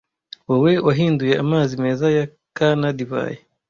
[0.47, 2.25] wowe wahinduye amazi meza ya
[2.57, 3.37] kana divayi